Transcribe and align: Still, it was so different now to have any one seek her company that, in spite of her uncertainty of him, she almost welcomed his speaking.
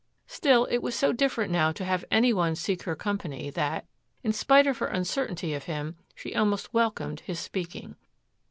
Still, 0.25 0.65
it 0.71 0.79
was 0.79 0.95
so 0.95 1.13
different 1.13 1.51
now 1.51 1.71
to 1.73 1.85
have 1.85 2.03
any 2.09 2.33
one 2.33 2.55
seek 2.55 2.81
her 2.81 2.95
company 2.95 3.51
that, 3.51 3.85
in 4.23 4.33
spite 4.33 4.65
of 4.65 4.79
her 4.79 4.87
uncertainty 4.87 5.53
of 5.53 5.65
him, 5.65 5.95
she 6.15 6.33
almost 6.35 6.73
welcomed 6.73 7.19
his 7.19 7.39
speaking. 7.39 7.95